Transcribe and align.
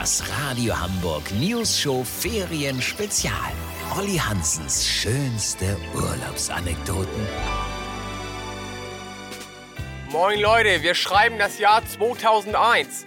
Das 0.00 0.22
Radio 0.30 0.80
Hamburg 0.80 1.30
News 1.30 1.78
Show 1.78 2.02
Ferien 2.04 2.80
Spezial. 2.80 3.34
Olli 3.98 4.16
Hansens 4.16 4.88
schönste 4.88 5.76
Urlaubsanekdoten. 5.94 7.28
Moin 10.08 10.40
Leute, 10.40 10.82
wir 10.82 10.94
schreiben 10.94 11.38
das 11.38 11.58
Jahr 11.58 11.84
2001. 11.84 13.04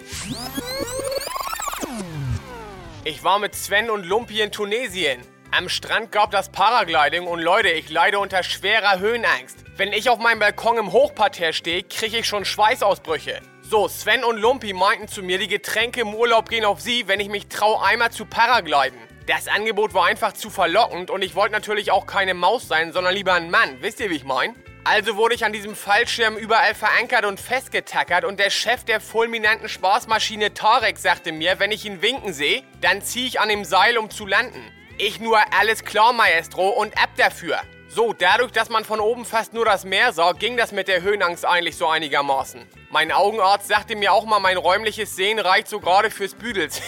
Ich 3.06 3.24
war 3.24 3.40
mit 3.40 3.56
Sven 3.56 3.90
und 3.90 4.06
Lumpi 4.06 4.42
in 4.42 4.52
Tunesien. 4.52 5.20
Am 5.50 5.70
Strand 5.70 6.12
gab 6.12 6.30
das 6.30 6.50
Paragliding 6.50 7.26
und 7.26 7.40
Leute, 7.40 7.70
ich 7.70 7.90
leide 7.90 8.20
unter 8.20 8.44
schwerer 8.44 9.00
Höhenangst. 9.00 9.66
Wenn 9.78 9.94
ich 9.94 10.12
auf 10.12 10.20
meinem 10.20 10.38
Balkon 10.38 10.78
im 10.78 10.92
Hochparterre 10.92 11.54
stehe, 11.54 11.82
kriege 11.82 12.20
ich 12.20 12.28
schon 12.28 12.46
Schweißausbrüche. 12.46 13.42
So, 13.70 13.88
Sven 13.88 14.26
und 14.26 14.38
Lumpi 14.38 14.74
meinten 14.74 15.08
zu 15.08 15.24
mir, 15.24 15.40
die 15.40 15.48
Getränke 15.48 16.02
im 16.02 16.14
Urlaub 16.14 16.50
gehen 16.50 16.66
auf 16.66 16.82
sie, 16.82 17.08
wenn 17.08 17.22
ich 17.22 17.30
mich 17.30 17.48
trau, 17.48 17.80
einmal 17.80 18.12
zu 18.12 18.26
paragliden. 18.26 19.00
Das 19.26 19.48
Angebot 19.48 19.94
war 19.94 20.06
einfach 20.06 20.34
zu 20.34 20.50
verlockend 20.50 21.10
und 21.10 21.24
ich 21.24 21.34
wollte 21.34 21.54
natürlich 21.54 21.90
auch 21.90 22.06
keine 22.06 22.34
Maus 22.34 22.68
sein, 22.68 22.92
sondern 22.92 23.16
lieber 23.16 23.34
ein 23.34 23.50
Mann. 23.50 23.78
Wisst 23.80 24.02
ihr, 24.02 24.10
wie 24.10 24.18
ich 24.18 24.26
mein? 24.26 24.54
Also 24.84 25.16
wurde 25.16 25.34
ich 25.34 25.46
an 25.46 25.54
diesem 25.54 25.76
Fallschirm 25.76 26.36
überall 26.36 26.76
verankert 26.76 27.24
und 27.26 27.40
festgetackert 27.40 28.26
und 28.26 28.38
der 28.38 28.50
Chef 28.50 28.84
der 28.84 29.00
fulminanten 29.00 29.70
Spaßmaschine 29.70 30.54
Tarek 30.54 30.98
sagte 30.98 31.32
mir, 31.32 31.58
wenn 31.60 31.72
ich 31.72 31.86
ihn 31.86 32.02
winken 32.02 32.34
sehe, 32.34 32.64
dann 32.82 33.02
ziehe 33.02 33.28
ich 33.28 33.40
an 33.40 33.48
dem 33.48 33.64
Seil, 33.64 33.98
um 33.98 34.10
zu 34.10 34.26
landen. 34.26 34.62
Ich 34.98 35.22
nur 35.22 35.40
alles 35.58 35.86
klar, 35.86 36.12
Maestro, 36.12 36.68
und 36.68 36.98
ab 37.02 37.12
dafür. 37.16 37.62
So, 37.96 38.12
dadurch, 38.12 38.52
dass 38.52 38.70
man 38.70 38.86
von 38.86 39.00
oben 39.00 39.24
fast 39.24 39.54
nur 39.54 39.66
das 39.66 39.86
Meer 39.86 40.14
sah, 40.14 40.32
ging 40.32 40.58
das 40.58 40.72
mit 40.72 40.88
der 40.88 41.04
Höhenangst 41.04 41.46
eigentlich 41.46 41.78
so 41.78 41.88
einigermaßen. 41.88 42.68
Mein 42.90 43.12
Augenarzt 43.12 43.68
sagte 43.68 43.96
mir 43.96 44.14
auch 44.14 44.26
mal, 44.26 44.40
mein 44.40 44.58
räumliches 44.58 45.16
Sehen 45.16 45.38
reicht 45.38 45.68
so 45.68 45.80
gerade 45.80 46.10
fürs 46.10 46.34
Büdels. 46.34 46.82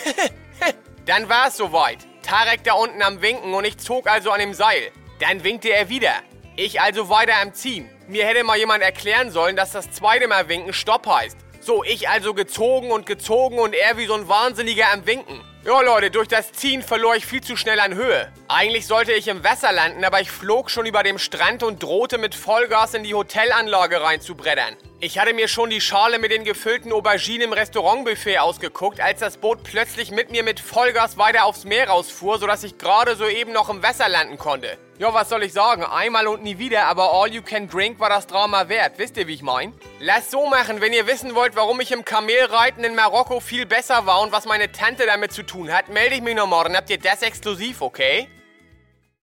Dann 1.05 1.29
war 1.29 1.49
es 1.49 1.57
soweit. 1.57 1.99
Tarek 2.23 2.63
da 2.63 2.73
unten 2.73 3.03
am 3.03 3.21
Winken 3.21 3.53
und 3.53 3.65
ich 3.65 3.77
zog 3.77 4.09
also 4.09 4.31
an 4.31 4.39
dem 4.39 4.55
Seil. 4.55 4.91
Dann 5.19 5.43
winkte 5.43 5.69
er 5.69 5.89
wieder. 5.89 6.13
Ich 6.55 6.81
also 6.81 7.07
weiter 7.07 7.39
am 7.39 7.53
Ziehen. 7.53 7.87
Mir 8.07 8.25
hätte 8.25 8.43
mal 8.43 8.57
jemand 8.57 8.81
erklären 8.81 9.29
sollen, 9.29 9.55
dass 9.55 9.73
das 9.73 9.91
zweite 9.91 10.27
Mal 10.27 10.49
winken 10.49 10.73
Stopp 10.73 11.05
heißt. 11.05 11.37
So, 11.65 11.83
ich 11.83 12.07
also 12.07 12.35
gezogen 12.35 12.91
und 12.91 13.07
gezogen 13.07 13.57
und 13.57 13.73
er 13.73 13.97
wie 13.97 14.05
so 14.05 14.13
ein 14.13 14.27
Wahnsinniger 14.27 14.93
am 14.93 15.07
Winken. 15.07 15.41
Ja, 15.65 15.81
Leute, 15.81 16.11
durch 16.11 16.27
das 16.27 16.51
Ziehen 16.51 16.83
verlor 16.83 17.15
ich 17.15 17.25
viel 17.25 17.41
zu 17.41 17.57
schnell 17.57 17.79
an 17.79 17.95
Höhe. 17.95 18.31
Eigentlich 18.47 18.85
sollte 18.85 19.13
ich 19.13 19.27
im 19.27 19.43
Wasser 19.43 19.71
landen, 19.71 20.05
aber 20.05 20.21
ich 20.21 20.29
flog 20.29 20.69
schon 20.69 20.85
über 20.85 21.01
dem 21.01 21.17
Strand 21.17 21.63
und 21.63 21.81
drohte 21.81 22.19
mit 22.19 22.35
Vollgas 22.35 22.93
in 22.93 23.03
die 23.03 23.15
Hotelanlage 23.15 23.99
reinzubrettern. 23.99 24.75
Ich 25.05 25.19
hatte 25.19 25.35
mir 25.35 25.47
schon 25.47 25.69
die 25.69 25.81
Schale 25.81 26.17
mit 26.17 26.31
den 26.31 26.43
gefüllten 26.43 26.91
Auberginen 26.91 27.43
im 27.43 27.53
Restaurantbuffet 27.53 28.39
ausgeguckt, 28.39 28.99
als 28.99 29.19
das 29.19 29.37
Boot 29.37 29.61
plötzlich 29.61 30.09
mit 30.09 30.31
mir 30.31 30.41
mit 30.41 30.59
Vollgas 30.59 31.15
weiter 31.19 31.45
aufs 31.45 31.63
Meer 31.63 31.89
rausfuhr, 31.89 32.39
sodass 32.39 32.63
ich 32.63 32.79
gerade 32.79 33.15
soeben 33.15 33.53
noch 33.53 33.69
im 33.69 33.83
Wasser 33.83 34.09
landen 34.09 34.39
konnte. 34.39 34.79
Ja, 34.97 35.13
was 35.13 35.29
soll 35.29 35.43
ich 35.43 35.53
sagen? 35.53 35.83
Einmal 35.83 36.25
und 36.25 36.41
nie 36.41 36.57
wieder, 36.57 36.85
aber 36.85 37.13
all 37.13 37.31
you 37.31 37.43
can 37.43 37.69
drink 37.69 37.99
war 37.99 38.09
das 38.09 38.25
Drama 38.25 38.67
wert. 38.67 38.93
Wisst 38.97 39.15
ihr, 39.17 39.27
wie 39.27 39.35
ich 39.35 39.43
mein? 39.43 39.73
Lasst 39.99 40.31
so 40.31 40.47
machen, 40.47 40.81
wenn 40.81 40.91
ihr 40.91 41.05
wissen 41.05 41.35
wollt, 41.35 41.55
warum 41.55 41.79
ich 41.81 41.91
im 41.91 42.03
Kamelreiten 42.03 42.83
in 42.83 42.95
Marokko 42.95 43.41
viel 43.41 43.67
besser 43.67 44.07
war 44.07 44.21
und 44.21 44.31
was 44.31 44.45
meine 44.45 44.71
Tante 44.71 45.05
damit 45.05 45.33
zu 45.33 45.43
tun 45.43 45.71
hat, 45.71 45.89
melde 45.89 46.15
ich 46.15 46.21
mich 46.23 46.33
noch 46.33 46.47
morgen. 46.47 46.75
Habt 46.75 46.89
ihr 46.89 46.97
das 46.97 47.21
exklusiv, 47.21 47.81
okay? 47.81 48.27